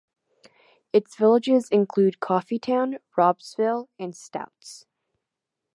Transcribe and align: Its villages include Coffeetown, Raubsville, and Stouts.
Its 0.91 1.15
villages 1.15 1.69
include 1.69 2.17
Coffeetown, 2.19 2.97
Raubsville, 3.15 3.87
and 3.99 4.15
Stouts. 4.17 4.87